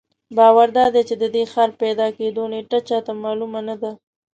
باور 0.37 0.67
دادی 0.77 1.01
چې 1.09 1.15
د 1.21 1.23
دې 1.35 1.43
ښار 1.51 1.69
پیدا 1.81 2.07
کېدو 2.17 2.43
نېټه 2.53 2.79
چا 2.87 2.97
ته 3.05 3.11
معلومه 3.23 3.61
نه 3.67 3.75
ده. 3.81 3.91